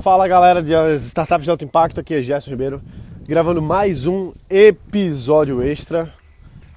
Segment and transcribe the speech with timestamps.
[0.00, 0.72] Fala galera de
[1.06, 2.80] Startups de Alto Impacto, aqui é Gerson Ribeiro,
[3.26, 6.14] gravando mais um episódio extra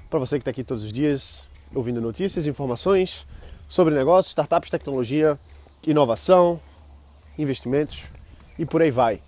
[0.10, 3.28] para você que está aqui todos os dias, ouvindo notícias, informações
[3.68, 5.38] sobre negócios, startups, tecnologia,
[5.86, 6.60] inovação,
[7.38, 8.02] investimentos
[8.58, 9.22] e por aí vai.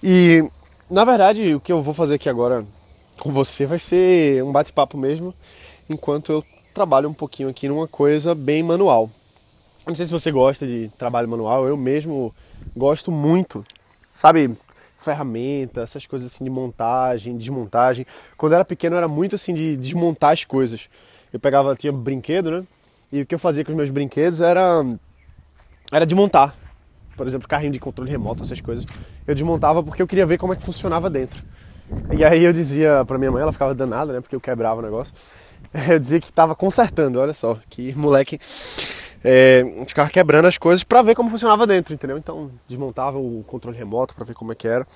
[0.00, 0.48] E
[0.88, 2.64] na verdade o que eu vou fazer aqui agora
[3.18, 5.34] com você vai ser um bate-papo mesmo,
[5.90, 9.10] enquanto eu trabalho um pouquinho aqui numa coisa bem manual.
[9.84, 12.32] Não sei se você gosta de trabalho manual, eu mesmo
[12.76, 13.64] gosto muito,
[14.12, 14.56] sabe?
[14.98, 18.06] Ferramenta, essas coisas assim de montagem, desmontagem.
[18.36, 20.88] Quando eu era pequeno eu era muito assim de desmontar as coisas.
[21.32, 22.64] Eu pegava, tinha brinquedo, né?
[23.12, 24.84] E o que eu fazia com os meus brinquedos era
[25.92, 26.54] era desmontar.
[27.16, 28.84] Por exemplo, carrinho de controle remoto, essas coisas.
[29.26, 31.42] Eu desmontava porque eu queria ver como é que funcionava dentro.
[32.16, 34.20] E aí eu dizia pra minha mãe, ela ficava danada, né?
[34.20, 35.12] Porque eu quebrava o negócio.
[35.88, 38.40] Eu dizia que tava consertando, olha só, que moleque
[39.22, 42.18] é, ficava quebrando as coisas para ver como funcionava dentro, entendeu?
[42.18, 44.86] Então desmontava o controle remoto para ver como é que era.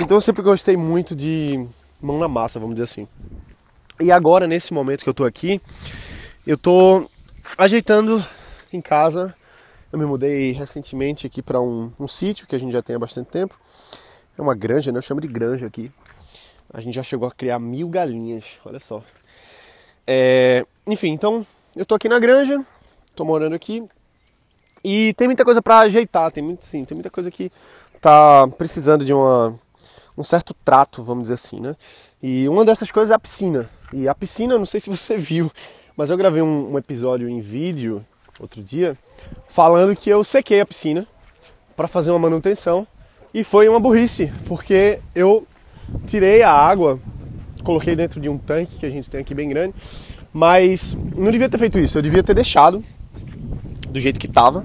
[0.00, 1.66] Então eu sempre gostei muito de
[2.00, 3.08] mão na massa, vamos dizer assim.
[4.00, 5.60] E agora nesse momento que eu tô aqui,
[6.46, 7.08] eu tô
[7.58, 8.24] ajeitando
[8.72, 9.34] em casa.
[9.92, 12.98] Eu me mudei recentemente aqui para um, um sítio que a gente já tem há
[12.98, 13.58] bastante tempo.
[14.38, 14.98] É uma granja, né?
[14.98, 15.90] Eu chamo de granja aqui.
[16.72, 19.02] A gente já chegou a criar mil galinhas, olha só.
[20.06, 22.64] É, enfim, então eu tô aqui na granja,
[23.14, 23.82] tô morando aqui
[24.82, 27.52] e tem muita coisa para ajeitar, tem muito sim, tem muita coisa que
[28.00, 29.54] tá precisando de uma,
[30.16, 31.76] um certo trato, vamos dizer assim, né?
[32.22, 33.68] E uma dessas coisas é a piscina.
[33.92, 35.50] E a piscina, não sei se você viu,
[35.96, 38.04] mas eu gravei um, um episódio em vídeo
[38.38, 38.96] outro dia
[39.48, 41.06] falando que eu sequei a piscina
[41.76, 42.86] para fazer uma manutenção
[43.34, 45.46] e foi uma burrice, porque eu
[46.06, 46.98] tirei a água,
[47.62, 49.74] coloquei dentro de um tanque que a gente tem aqui bem grande,
[50.32, 52.82] mas não devia ter feito isso, eu devia ter deixado
[53.90, 54.64] do jeito que estava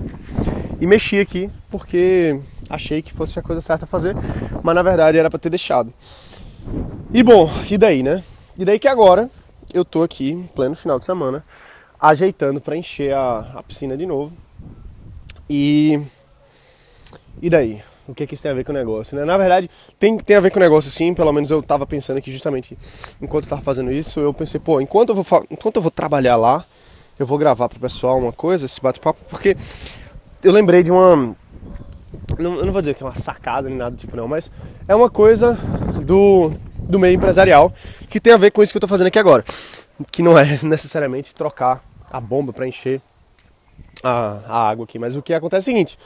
[0.79, 4.15] e mexi aqui porque achei que fosse a coisa certa a fazer,
[4.63, 5.93] mas na verdade era para ter deixado.
[7.13, 8.23] E bom, e daí, né?
[8.57, 9.29] E daí que agora
[9.73, 11.43] eu tô aqui, pleno final de semana,
[11.99, 14.33] ajeitando para encher a, a piscina de novo.
[15.49, 16.01] E
[17.41, 17.81] e daí?
[18.07, 19.25] O que, é que isso tem a ver com o negócio, né?
[19.25, 19.67] Na verdade,
[19.99, 22.77] tem, tem a ver com o negócio sim, pelo menos eu estava pensando aqui justamente
[23.19, 26.35] enquanto eu tava fazendo isso, eu pensei, pô, enquanto eu vou, enquanto eu vou trabalhar
[26.35, 26.63] lá,
[27.17, 29.55] eu vou gravar pro pessoal uma coisa, esse bate-papo, porque
[30.43, 31.35] eu lembrei de uma.
[32.37, 34.51] Eu não vou dizer que é uma sacada nem nada do tipo, não, mas
[34.87, 35.57] é uma coisa
[36.03, 37.73] do, do meio empresarial
[38.09, 39.43] que tem a ver com isso que eu tô fazendo aqui agora.
[40.11, 43.01] Que não é necessariamente trocar a bomba para encher
[44.03, 45.97] a, a, água aqui, mas o que acontece é o seguinte: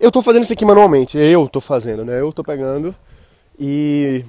[0.00, 2.20] eu tô fazendo isso aqui manualmente, eu tô fazendo, né?
[2.20, 2.94] Eu tô pegando
[3.58, 4.24] e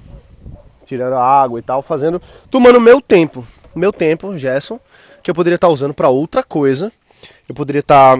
[0.84, 4.80] tirando a água e tal, fazendo, tomando meu tempo, meu tempo, Gerson,
[5.28, 6.90] que eu poderia estar usando para outra coisa.
[7.46, 8.18] Eu poderia estar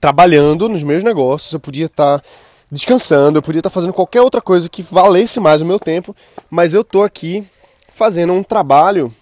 [0.00, 2.22] trabalhando nos meus negócios, eu podia estar
[2.70, 6.14] descansando, eu podia estar fazendo qualquer outra coisa que valesse mais o meu tempo,
[6.48, 7.44] mas eu tô aqui
[7.90, 9.12] fazendo um trabalho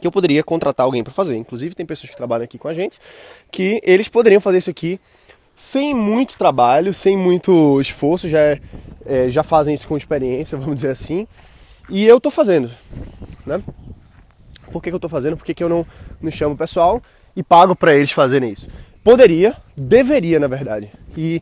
[0.00, 1.36] que eu poderia contratar alguém para fazer.
[1.36, 2.98] Inclusive tem pessoas que trabalham aqui com a gente
[3.52, 4.98] que eles poderiam fazer isso aqui
[5.54, 8.58] sem muito trabalho, sem muito esforço, já,
[9.04, 11.26] é, já fazem isso com experiência, vamos dizer assim.
[11.90, 12.70] E eu tô fazendo,
[13.44, 13.62] né?
[14.70, 15.36] Por que, que eu estou fazendo?
[15.36, 15.86] Por que, que eu não,
[16.20, 17.02] não chamo o pessoal
[17.34, 18.68] e pago para eles fazerem isso?
[19.02, 20.90] Poderia, deveria, na verdade.
[21.16, 21.40] E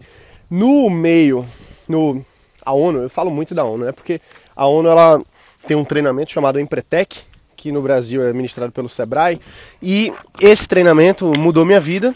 [0.51, 1.47] no meio,
[1.89, 2.25] no
[2.65, 3.93] a ONU, eu falo muito da ONU, né?
[3.93, 4.21] Porque
[4.55, 5.23] a ONU ela
[5.69, 7.19] tem um treinamento chamado Empretec,
[7.57, 9.41] que no Brasil é ministrado pelo Sebrae,
[9.81, 12.15] e esse treinamento mudou minha vida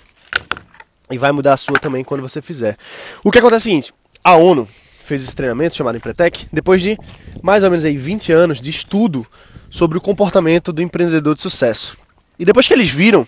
[1.11, 2.77] e vai mudar a sua também quando você fizer.
[3.23, 3.95] O que acontece é o seguinte,
[4.25, 4.69] a ONU
[5.11, 6.97] fez esse treinamento chamado Empretec depois de
[7.43, 9.27] mais ou menos aí 20 anos de estudo
[9.69, 11.99] sobre o comportamento do empreendedor de sucesso.
[12.39, 13.27] E depois que eles viram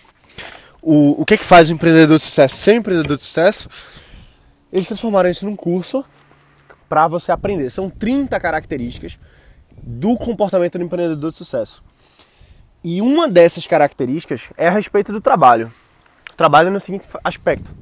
[0.81, 3.67] o, o que, é que faz o empreendedor de sucesso ser um empreendedor de sucesso,
[4.71, 6.05] eles transformaram isso num curso
[6.87, 7.69] para você aprender.
[7.69, 9.19] São 30 características
[9.81, 11.83] do comportamento do empreendedor de sucesso.
[12.81, 15.71] E uma dessas características é a respeito do trabalho.
[16.37, 17.75] trabalho no seguinte aspecto.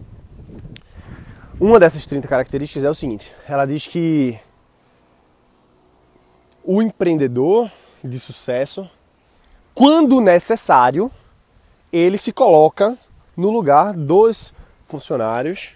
[1.61, 4.36] Uma dessas 30 características é o seguinte: ela diz que
[6.63, 7.69] o empreendedor
[8.03, 8.89] de sucesso,
[9.71, 11.12] quando necessário,
[11.94, 12.97] ele se coloca
[13.38, 15.74] no lugar dos funcionários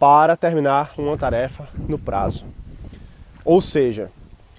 [0.00, 2.44] para terminar uma tarefa no prazo.
[3.44, 4.10] Ou seja,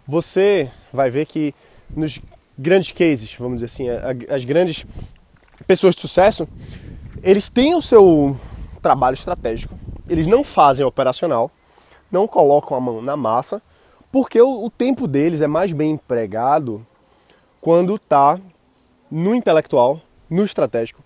[0.07, 1.53] você vai ver que
[1.89, 2.21] nos
[2.57, 3.89] grandes cases, vamos dizer assim,
[4.33, 4.85] as grandes
[5.67, 6.47] pessoas de sucesso,
[7.21, 8.39] eles têm o seu
[8.81, 9.77] trabalho estratégico,
[10.11, 11.49] eles não fazem operacional,
[12.11, 13.61] não colocam a mão na massa,
[14.11, 16.85] porque o, o tempo deles é mais bem empregado
[17.61, 18.37] quando está
[19.09, 21.01] no intelectual, no estratégico,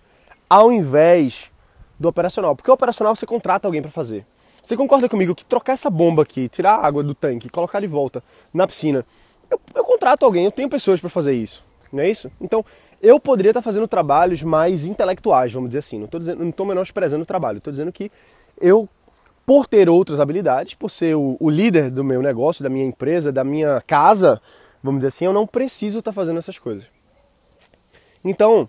[0.50, 1.52] ao invés
[2.00, 2.56] do operacional.
[2.56, 4.26] Porque o operacional você contrata alguém para fazer.
[4.60, 7.86] Você concorda comigo que trocar essa bomba aqui, tirar a água do tanque, colocar de
[7.86, 9.06] volta na piscina,
[9.48, 12.28] eu, eu contrato alguém, eu tenho pessoas para fazer isso, não é isso?
[12.40, 12.64] Então,
[13.00, 16.00] eu poderia estar fazendo trabalhos mais intelectuais, vamos dizer assim.
[16.00, 18.10] Não não estou menosprezando o trabalho, estou dizendo que
[18.60, 18.88] eu,
[19.46, 23.30] por ter outras habilidades, por ser o, o, líder do meu negócio, da minha empresa,
[23.30, 24.42] da minha casa,
[24.82, 26.90] vamos dizer assim, eu não preciso estar fazendo essas coisas.
[28.24, 28.68] Então,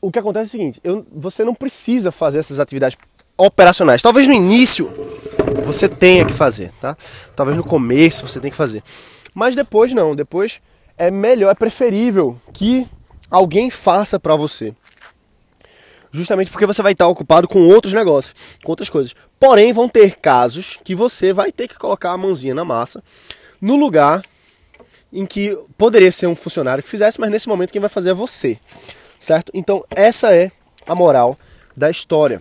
[0.00, 2.96] o que acontece é o seguinte: eu, você não precisa fazer essas atividades
[3.36, 4.00] operacionais.
[4.00, 4.88] Talvez no início
[5.66, 6.96] você tenha que fazer, tá?
[7.34, 8.82] Talvez no começo você tenha que fazer.
[9.34, 10.60] Mas depois não, depois
[10.96, 12.86] é melhor, é preferível que
[13.30, 14.74] alguém faça para você.
[16.12, 18.34] Justamente porque você vai estar ocupado com outros negócios,
[18.64, 19.14] com outras coisas.
[19.38, 23.02] Porém, vão ter casos que você vai ter que colocar a mãozinha na massa
[23.60, 24.22] no lugar
[25.12, 28.14] em que poderia ser um funcionário que fizesse, mas nesse momento quem vai fazer é
[28.14, 28.58] você.
[29.18, 29.50] Certo?
[29.54, 30.50] Então, essa é
[30.86, 31.38] a moral
[31.76, 32.40] da história.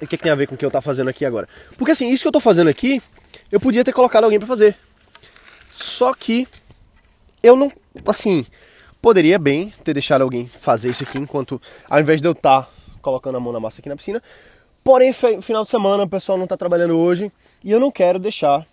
[0.00, 1.48] O que, que tem a ver com o que eu estou fazendo aqui agora?
[1.76, 3.00] Porque assim, isso que eu estou fazendo aqui,
[3.50, 4.76] eu podia ter colocado alguém para fazer.
[5.70, 6.46] Só que
[7.42, 7.72] eu não,
[8.06, 8.46] assim,
[9.06, 12.68] poderia bem ter deixado alguém fazer isso aqui enquanto, ao invés de eu estar tá
[13.00, 14.20] colocando a mão na massa aqui na piscina.
[14.82, 17.30] Porém, final de semana, o pessoal não está trabalhando hoje
[17.62, 18.66] e eu não quero deixar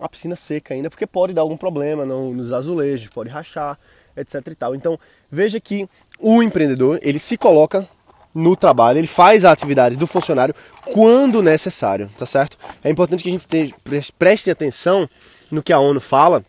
[0.00, 3.78] a piscina seca ainda, porque pode dar algum problema nos azulejos, pode rachar,
[4.16, 4.74] etc e tal.
[4.74, 4.98] Então,
[5.30, 5.86] veja que
[6.18, 7.86] o empreendedor, ele se coloca
[8.34, 10.54] no trabalho, ele faz a atividade do funcionário
[10.90, 12.56] quando necessário, tá certo?
[12.82, 15.06] É importante que a gente preste atenção
[15.50, 16.42] no que a ONU fala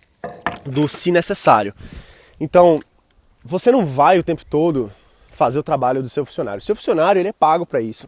[0.66, 1.74] do se necessário.
[2.40, 2.80] Então,
[3.48, 4.92] você não vai o tempo todo
[5.32, 6.62] fazer o trabalho do seu funcionário.
[6.62, 8.08] Seu funcionário ele é pago para isso.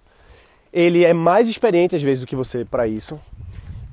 [0.71, 3.19] Ele é mais experiente às vezes do que você para isso.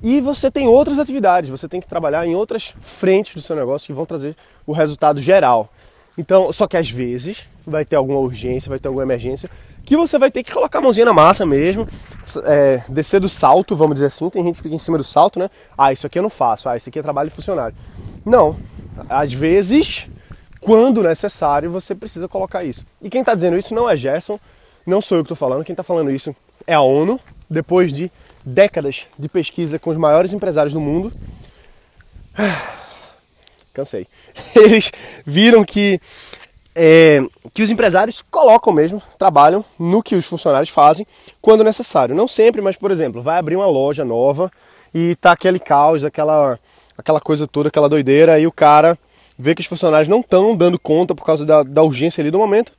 [0.03, 3.87] E você tem outras atividades, você tem que trabalhar em outras frentes do seu negócio
[3.87, 4.35] que vão trazer
[4.65, 5.69] o resultado geral.
[6.17, 9.49] Então, só que às vezes vai ter alguma urgência, vai ter alguma emergência,
[9.85, 11.87] que você vai ter que colocar a mãozinha na massa mesmo,
[12.43, 14.29] é, descer do salto, vamos dizer assim.
[14.29, 15.49] Tem gente que fica em cima do salto, né?
[15.77, 17.75] Ah, isso aqui eu não faço, ah, isso aqui é trabalho de funcionário.
[18.25, 18.55] Não.
[19.09, 20.09] Às vezes,
[20.59, 22.85] quando necessário, você precisa colocar isso.
[23.01, 24.39] E quem está dizendo isso não é Gerson,
[24.85, 27.19] não sou eu que estou falando, quem está falando isso é a ONU,
[27.49, 28.11] depois de
[28.43, 31.11] décadas de pesquisa com os maiores empresários do mundo.
[33.73, 34.07] Cansei.
[34.55, 34.91] Eles
[35.25, 35.99] viram que,
[36.73, 37.21] é,
[37.53, 41.05] que os empresários colocam mesmo, trabalham no que os funcionários fazem
[41.41, 42.15] quando necessário.
[42.15, 44.51] Não sempre, mas por exemplo, vai abrir uma loja nova
[44.93, 46.57] e tá aquele caos, aquela
[46.97, 48.97] aquela coisa toda, aquela doideira, e o cara
[49.37, 52.39] vê que os funcionários não estão dando conta por causa da, da urgência ali do
[52.39, 52.73] momento,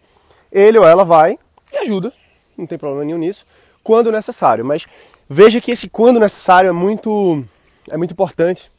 [0.50, 1.38] ele ou ela vai
[1.72, 2.12] e ajuda,
[2.56, 3.44] não tem problema nenhum nisso,
[3.82, 4.64] quando necessário.
[4.64, 4.86] Mas
[5.28, 7.44] veja que esse quando necessário é muito,
[7.88, 8.70] é muito importante,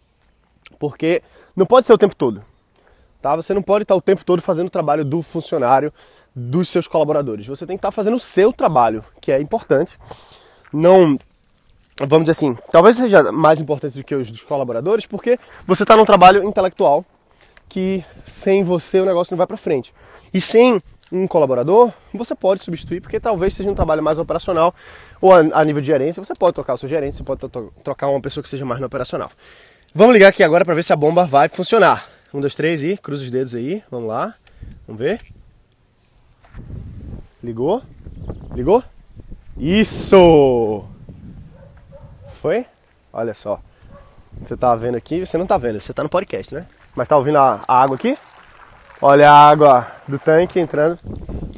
[0.77, 1.21] porque
[1.55, 2.43] não pode ser o tempo todo.
[3.21, 3.35] Tá?
[3.35, 5.93] Você não pode estar o tempo todo fazendo o trabalho do funcionário,
[6.35, 7.45] dos seus colaboradores.
[7.47, 9.97] Você tem que estar fazendo o seu trabalho, que é importante.
[10.71, 11.19] Não
[12.07, 15.37] vamos dizer assim, talvez seja mais importante do que os dos colaboradores, porque
[15.67, 17.03] você está num trabalho intelectual
[17.69, 19.93] que sem você o negócio não vai para frente.
[20.33, 20.81] E sem
[21.11, 24.73] um colaborador, você pode substituir, porque talvez seja um trabalho mais operacional,
[25.21, 27.41] ou a, nível de gerência, você pode trocar o seu gerente, você pode
[27.83, 29.31] trocar uma pessoa que seja mais no operacional.
[29.93, 32.07] Vamos ligar aqui agora para ver se a bomba vai funcionar.
[32.33, 33.83] Um, dois, três e cruza os dedos aí.
[33.89, 34.35] Vamos lá.
[34.85, 35.19] Vamos ver.
[37.43, 37.81] Ligou?
[38.53, 38.83] Ligou?
[39.57, 40.85] Isso!
[42.39, 42.65] Foi?
[43.11, 43.59] Olha só.
[44.41, 46.65] Você tá vendo aqui, você não tá vendo, você tá no podcast, né?
[46.95, 48.17] Mas tá ouvindo a, água aqui?
[49.01, 50.97] Olha a água do tanque entrando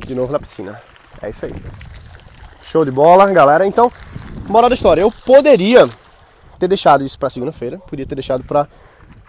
[0.05, 0.79] de novo na piscina.
[1.21, 1.53] É isso aí.
[2.63, 3.67] Show de bola, galera.
[3.67, 3.91] Então,
[4.47, 5.87] moral da história, eu poderia
[6.59, 8.67] ter deixado isso para segunda-feira, podia ter deixado para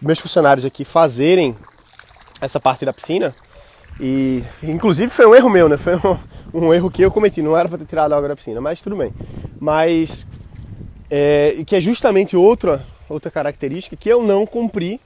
[0.00, 1.56] meus funcionários aqui fazerem
[2.40, 3.34] essa parte da piscina.
[4.00, 5.76] E inclusive foi um erro meu, né?
[5.76, 6.18] Foi um,
[6.54, 8.80] um erro que eu cometi, não era para ter tirado a água da piscina, mas
[8.80, 9.12] tudo bem.
[9.60, 10.26] Mas
[11.10, 15.00] é, que é justamente outra, outra característica que eu não cumpri,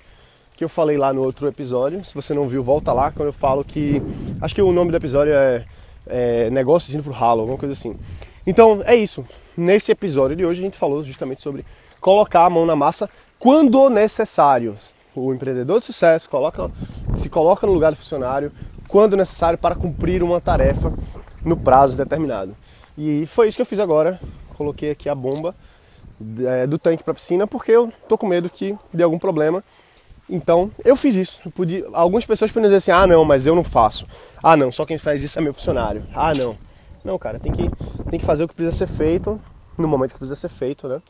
[0.56, 2.04] que eu falei lá no outro episódio.
[2.04, 4.00] Se você não viu, volta lá quando eu falo que.
[4.40, 5.64] Acho que o nome do episódio é,
[6.06, 7.96] é Negócios indo pro ralo, alguma coisa assim.
[8.46, 9.24] Então é isso.
[9.56, 11.64] Nesse episódio de hoje a gente falou justamente sobre
[12.00, 14.76] colocar a mão na massa quando necessário.
[15.14, 16.70] O empreendedor de sucesso coloca,
[17.14, 18.52] se coloca no lugar do funcionário
[18.86, 20.92] quando necessário para cumprir uma tarefa
[21.44, 22.54] no prazo determinado.
[22.96, 24.20] E foi isso que eu fiz agora.
[24.56, 25.54] Coloquei aqui a bomba
[26.44, 29.62] é, do tanque para a piscina porque eu tô com medo que dê algum problema.
[30.28, 31.40] Então eu fiz isso.
[31.44, 34.06] Eu podia, algumas pessoas podem dizer assim: ah, não, mas eu não faço.
[34.42, 36.04] Ah, não, só quem faz isso é meu funcionário.
[36.14, 36.56] Ah, não.
[37.04, 37.70] Não, cara, tem que,
[38.10, 39.40] tem que fazer o que precisa ser feito
[39.78, 41.00] no momento que precisa ser feito, né?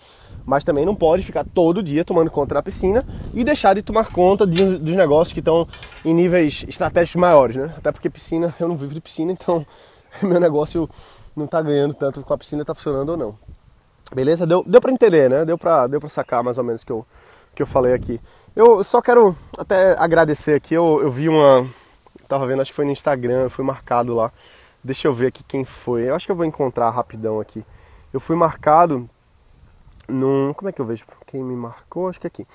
[0.44, 4.10] Mas também não pode ficar todo dia tomando conta da piscina e deixar de tomar
[4.12, 5.66] conta de, dos negócios que estão
[6.04, 7.74] em níveis estratégicos maiores, né?
[7.76, 9.64] Até porque piscina, eu não vivo de piscina, então
[10.22, 10.88] meu negócio
[11.34, 13.38] não está ganhando tanto com a piscina está funcionando ou não.
[14.14, 14.46] Beleza?
[14.46, 15.44] Deu, deu pra entender, né?
[15.44, 17.06] Deu pra, deu pra sacar mais ou menos o que eu,
[17.54, 18.20] que eu falei aqui.
[18.54, 20.74] Eu só quero até agradecer aqui.
[20.74, 21.68] Eu, eu vi uma.
[22.28, 24.32] Tava vendo, acho que foi no Instagram, eu fui marcado lá.
[24.82, 26.08] Deixa eu ver aqui quem foi.
[26.08, 27.64] Eu acho que eu vou encontrar rapidão aqui.
[28.12, 29.08] Eu fui marcado
[30.08, 30.52] num.
[30.54, 31.04] Como é que eu vejo?
[31.26, 32.08] Quem me marcou?
[32.08, 32.46] Acho que é aqui.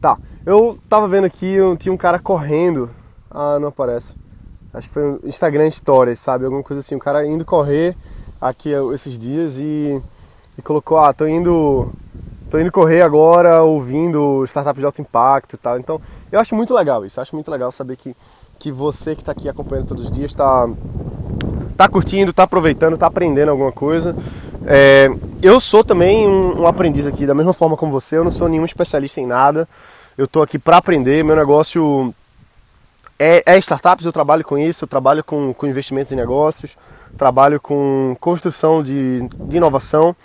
[0.00, 0.16] Tá.
[0.46, 2.88] Eu tava vendo aqui, tinha um cara correndo.
[3.30, 4.14] Ah, não aparece.
[4.72, 6.44] Acho que foi um Instagram Stories, sabe?
[6.44, 6.94] Alguma coisa assim.
[6.94, 7.96] O cara indo correr
[8.40, 10.00] aqui esses dias e,
[10.58, 11.92] e colocou, ah, tô indo.
[12.50, 15.78] Tô indo correr agora ouvindo startup de alto impacto e tal.
[15.78, 16.00] Então,
[16.32, 17.20] eu acho muito legal isso.
[17.20, 18.16] Eu acho muito legal saber que,
[18.58, 20.68] que você que está aqui acompanhando todos os dias está
[21.76, 24.16] tá curtindo, tá aproveitando, tá aprendendo alguma coisa.
[24.66, 25.08] É,
[25.40, 28.48] eu sou também um, um, aprendiz aqui, da mesma forma como você, eu não sou
[28.48, 29.68] nenhum especialista em nada.
[30.18, 32.12] Eu tô aqui para aprender, meu negócio
[33.18, 36.76] é, é, startups, eu trabalho com isso, eu trabalho com, com investimentos em negócios,
[37.16, 40.16] trabalho com construção de, de inovação.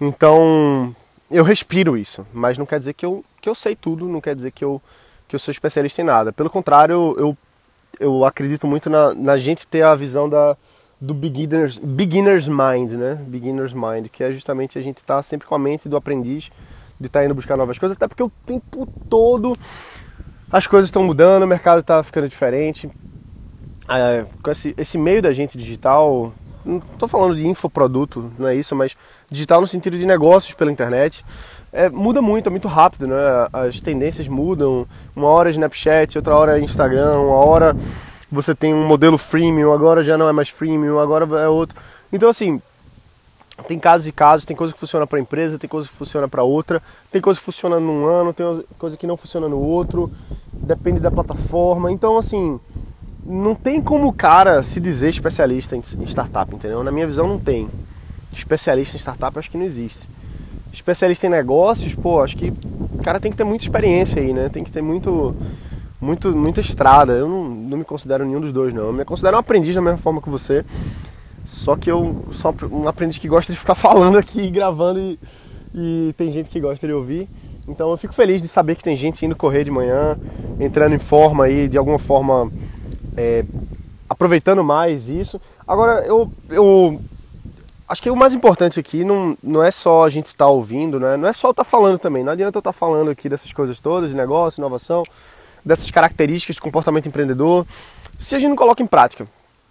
[0.00, 0.94] Então,
[1.30, 4.34] eu respiro isso, mas não quer dizer que eu, que eu sei tudo, não quer
[4.34, 4.80] dizer que eu,
[5.26, 6.32] que eu sou especialista em nada.
[6.32, 7.36] Pelo contrário, eu,
[7.98, 10.56] eu acredito muito na, na gente ter a visão da,
[11.00, 13.14] do beginner's, beginner's mind, né?
[13.26, 16.50] Beginner's mind, que é justamente a gente estar tá sempre com a mente do aprendiz,
[17.00, 19.56] de estar tá indo buscar novas coisas, até porque o tempo todo
[20.50, 22.90] as coisas estão mudando, o mercado está ficando diferente.
[23.88, 26.32] É, com esse, esse meio da gente digital,
[26.64, 28.96] não estou falando de infoproduto, não é isso, mas
[29.30, 31.24] digital no sentido de negócios pela internet,
[31.72, 33.16] é, muda muito, é muito rápido, né?
[33.52, 34.86] As tendências mudam.
[35.16, 37.76] Uma hora é Snapchat, outra hora é Instagram, uma hora
[38.30, 41.76] você tem um modelo freemium, agora já não é mais freemium, agora é outro.
[42.12, 42.60] Então assim,
[43.68, 46.42] tem casos e casos, tem coisa que funciona para empresa, tem coisa que funciona para
[46.42, 50.10] outra, tem coisa que funciona num ano, tem coisa que não funciona no outro,
[50.52, 51.92] depende da plataforma.
[51.92, 52.58] Então, assim,
[53.24, 56.82] não tem como o cara se dizer especialista em startup, entendeu?
[56.82, 57.68] Na minha visão, não tem.
[58.32, 60.08] Especialista em startup, acho que não existe.
[60.72, 62.52] Especialista em negócios, pô, acho que
[62.92, 64.48] o cara tem que ter muita experiência aí, né?
[64.48, 65.36] Tem que ter muito,
[66.00, 67.12] muito, muita estrada.
[67.12, 68.84] Eu não, não me considero nenhum dos dois, não.
[68.84, 70.64] Eu me considero um aprendiz da mesma forma que você.
[71.44, 75.18] Só que eu sou um aprendiz que gosta de ficar falando aqui, gravando e,
[75.74, 77.28] e tem gente que gosta de ouvir.
[77.68, 80.18] Então eu fico feliz de saber que tem gente indo correr de manhã,
[80.58, 82.50] entrando em forma aí, de alguma forma
[83.16, 83.44] é,
[84.08, 85.40] aproveitando mais isso.
[85.66, 87.00] Agora eu, eu
[87.88, 90.98] acho que o mais importante aqui não, não é só a gente estar tá ouvindo,
[90.98, 91.16] né?
[91.16, 92.22] não é só estar tá falando também.
[92.24, 95.02] Não adianta eu estar tá falando aqui dessas coisas todas, de negócio, inovação,
[95.64, 97.66] dessas características de comportamento empreendedor,
[98.18, 99.26] se a gente não coloca em prática.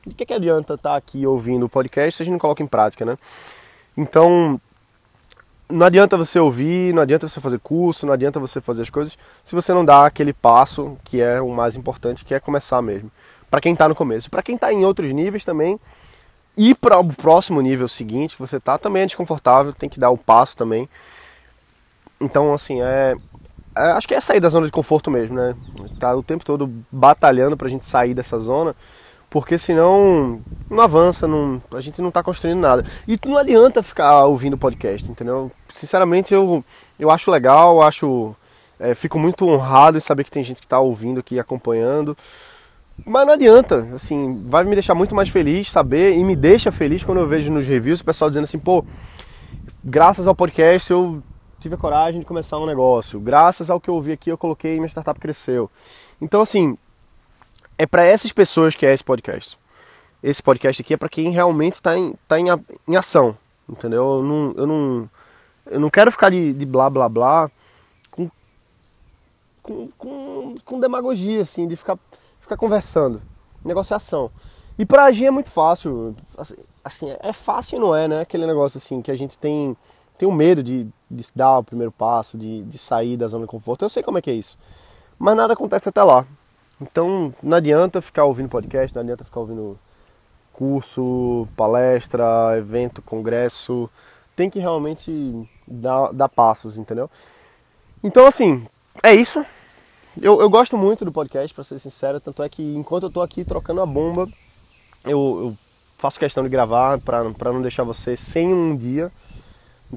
[0.05, 2.63] De que, que adianta estar tá aqui ouvindo o podcast se a gente não coloca
[2.63, 3.17] em prática, né?
[3.95, 4.59] Então,
[5.71, 9.17] não adianta você ouvir, não adianta você fazer curso, não adianta você fazer as coisas
[9.43, 13.11] se você não dá aquele passo que é o mais importante, que é começar mesmo.
[13.49, 14.29] Para quem está no começo.
[14.29, 15.79] Para quem está em outros níveis também,
[16.55, 20.09] ir para o próximo nível seguinte que você está também é desconfortável, tem que dar
[20.09, 20.87] o passo também.
[22.19, 23.15] Então, assim, é,
[23.75, 25.55] é, acho que é sair da zona de conforto mesmo, né?
[25.99, 28.75] Tá o tempo todo batalhando para a gente sair dessa zona
[29.31, 32.83] porque senão não avança, não, a gente não está construindo nada.
[33.07, 35.49] E não adianta ficar ouvindo podcast, entendeu?
[35.73, 36.63] Sinceramente, eu,
[36.99, 38.35] eu acho legal, acho.
[38.77, 42.17] É, fico muito honrado em saber que tem gente que está ouvindo aqui, acompanhando.
[43.05, 47.01] Mas não adianta, assim, vai me deixar muito mais feliz saber e me deixa feliz
[47.01, 48.83] quando eu vejo nos reviews o pessoal dizendo assim, pô,
[49.81, 51.23] graças ao podcast eu
[51.57, 54.75] tive a coragem de começar um negócio, graças ao que eu ouvi aqui eu coloquei
[54.75, 55.71] minha startup cresceu.
[56.19, 56.77] Então, assim,
[57.81, 59.57] é para essas pessoas que é esse podcast.
[60.21, 62.45] Esse podcast aqui é para quem realmente está em, tá em,
[62.87, 63.35] em ação,
[63.67, 64.17] entendeu?
[64.17, 65.09] Eu não, eu não,
[65.65, 67.49] eu não quero ficar de, de blá blá blá
[68.11, 68.29] com,
[69.63, 71.97] com, com, com, demagogia, assim, de ficar,
[72.39, 73.19] ficar conversando.
[73.65, 74.29] O negócio é.
[74.77, 76.15] E para agir é muito fácil.
[76.37, 78.21] Assim, assim, é fácil não é, né?
[78.21, 79.75] Aquele negócio assim que a gente tem,
[80.19, 83.49] tem o medo de, de dar o primeiro passo, de, de sair da zona de
[83.49, 83.83] conforto.
[83.83, 84.55] Eu sei como é que é isso.
[85.17, 86.27] Mas nada acontece até lá.
[86.81, 89.77] Então não adianta ficar ouvindo podcast, não adianta ficar ouvindo
[90.51, 93.89] curso, palestra, evento, congresso.
[94.35, 97.09] Tem que realmente dar, dar passos, entendeu?
[98.03, 98.65] Então assim,
[99.03, 99.45] é isso.
[100.19, 103.21] Eu, eu gosto muito do podcast, para ser sincero, tanto é que enquanto eu tô
[103.21, 104.27] aqui trocando a bomba,
[105.05, 105.57] eu, eu
[105.97, 109.11] faço questão de gravar para não deixar você sem um dia.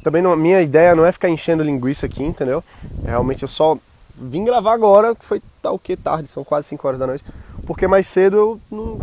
[0.02, 2.62] Também não, minha ideia não é ficar enchendo linguiça aqui, entendeu?
[3.04, 3.78] Realmente eu só
[4.16, 7.24] vim gravar agora, que foi tal que tarde, são quase 5 horas da noite,
[7.66, 8.98] porque mais cedo eu não,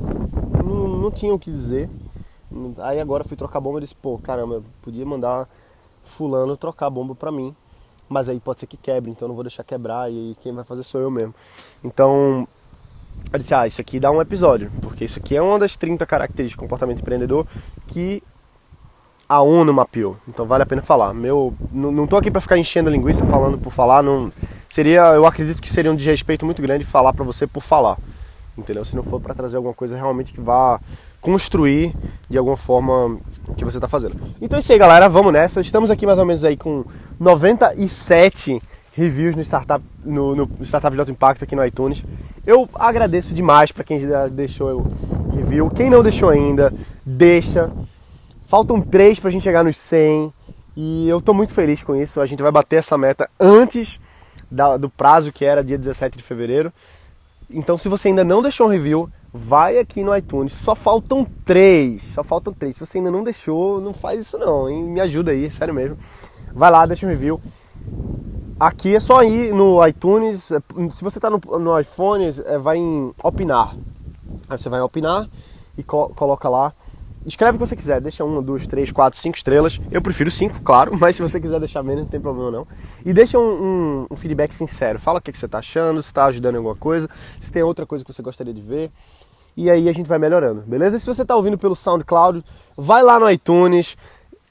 [0.63, 1.89] não, não tinha o que dizer.
[2.79, 5.47] Aí agora fui trocar bomba e disse, pô, caramba, podia mandar
[6.05, 7.55] fulano trocar bomba pra mim.
[8.09, 10.83] Mas aí pode ser que quebre, então não vou deixar quebrar e quem vai fazer
[10.83, 11.33] sou eu mesmo.
[11.81, 12.45] Então,
[13.31, 16.05] eu disse, ah, isso aqui dá um episódio, porque isso aqui é uma das 30
[16.05, 17.47] características do comportamento empreendedor
[17.87, 18.21] que
[19.29, 20.17] a ONU mapeou.
[20.27, 21.13] Então vale a pena falar.
[21.13, 24.29] Meu, não, não tô aqui para ficar enchendo linguiça falando por falar, não
[24.73, 27.97] seria, eu acredito que seria um desrespeito muito grande falar para você por falar.
[28.57, 28.83] Entendeu?
[28.83, 30.79] Se não for para trazer alguma coisa realmente que vá
[31.21, 31.93] construir
[32.29, 34.15] de alguma forma o que você está fazendo.
[34.41, 35.07] Então é isso aí, galera.
[35.07, 35.61] Vamos nessa.
[35.61, 36.83] Estamos aqui mais ou menos aí com
[37.19, 38.61] 97
[38.93, 42.03] reviews no Startup, no, no startup de Alto Impacto aqui no iTunes.
[42.45, 45.69] Eu agradeço demais para quem já deixou o review.
[45.69, 46.73] Quem não deixou ainda,
[47.05, 47.71] deixa.
[48.47, 50.33] Faltam três para a gente chegar nos 100
[50.75, 52.19] e eu estou muito feliz com isso.
[52.19, 53.99] A gente vai bater essa meta antes
[54.51, 56.71] da, do prazo que era dia 17 de fevereiro.
[57.49, 60.53] Então, se você ainda não deixou um review, vai aqui no iTunes.
[60.53, 62.03] Só faltam três.
[62.03, 62.75] Só faltam três.
[62.75, 64.83] Se você ainda não deixou, não faz isso não, hein?
[64.83, 65.97] Me ajuda aí, sério mesmo.
[66.53, 67.41] Vai lá, deixa um review.
[68.59, 70.51] Aqui é só ir no iTunes.
[70.51, 73.75] É, se você está no, no, iPhone, é, vai em opinar.
[74.47, 75.27] Aí você vai em opinar
[75.77, 76.73] e co coloca lá.
[77.25, 79.79] Escreve o que você quiser, deixa uma, duas, três, quatro, cinco estrelas.
[79.91, 82.67] Eu prefiro cinco, claro, mas se você quiser deixar menos, não tem problema não.
[83.05, 84.99] E deixa um, um, um feedback sincero.
[84.99, 87.09] Fala o que, que você está achando, se está ajudando em alguma coisa,
[87.41, 88.91] se tem outra coisa que você gostaria de ver
[89.55, 90.97] e aí a gente vai melhorando, beleza?
[90.97, 92.43] se você está ouvindo pelo SoundCloud,
[92.77, 93.97] vai lá no iTunes,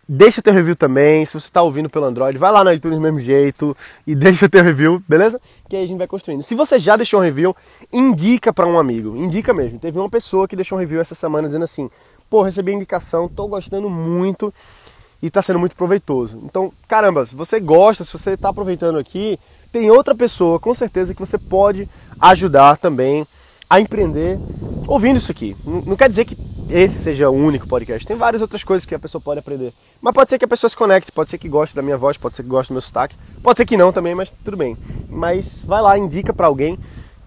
[0.06, 1.24] deixa teu review também.
[1.24, 4.48] Se você está ouvindo pelo Android, vai lá no iTunes do mesmo jeito e deixa
[4.48, 5.40] teu review, beleza?
[5.68, 6.42] Que aí a gente vai construindo.
[6.42, 7.56] Se você já deixou um review,
[7.92, 9.78] indica para um amigo, indica mesmo.
[9.78, 11.88] Teve uma pessoa que deixou um review essa semana dizendo assim:
[12.30, 14.54] pô, recebi a indicação, tô gostando muito
[15.20, 16.40] e está sendo muito proveitoso.
[16.44, 19.38] Então, caramba, se você gosta, se você está aproveitando aqui,
[19.72, 21.88] tem outra pessoa com certeza que você pode
[22.20, 23.26] ajudar também
[23.68, 24.38] a empreender
[24.86, 25.56] ouvindo isso aqui.
[25.64, 26.36] Não quer dizer que
[26.70, 28.06] esse seja o único podcast.
[28.06, 29.72] Tem várias outras coisas que a pessoa pode aprender.
[30.00, 32.16] Mas pode ser que a pessoa se conecte, pode ser que goste da minha voz,
[32.16, 34.76] pode ser que goste do meu sotaque, pode ser que não também, mas tudo bem.
[35.08, 36.78] Mas vai lá, indica para alguém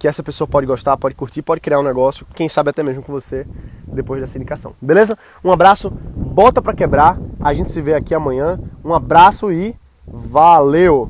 [0.03, 3.01] que essa pessoa pode gostar, pode curtir, pode criar um negócio, quem sabe até mesmo
[3.01, 3.47] com você
[3.87, 4.73] depois dessa indicação.
[4.81, 5.17] Beleza?
[5.41, 7.17] Um abraço, bota para quebrar.
[7.39, 8.59] A gente se vê aqui amanhã.
[8.83, 9.73] Um abraço e
[10.05, 11.09] valeu.